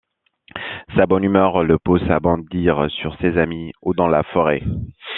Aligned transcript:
Sa 0.95 1.05
bonne 1.05 1.25
humeur 1.25 1.61
le 1.63 1.77
pousse 1.77 2.01
à 2.09 2.19
bondir 2.19 2.89
sur 2.89 3.15
ses 3.19 3.37
amis 3.37 3.71
ou 3.83 3.93
dans 3.93 4.07
la 4.07 4.23
forêt. 4.23 4.63